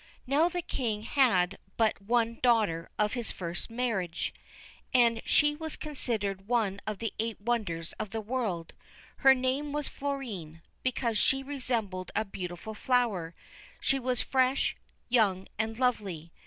[0.25, 4.33] Now the King had but one daughter of his first marriage,
[4.95, 8.73] and she was considered one of the eight wonders of the world;
[9.17, 13.35] her name was Florine, because she resembled a beautiful flower:
[13.79, 14.75] she was fresh,
[15.07, 16.31] young and lovely.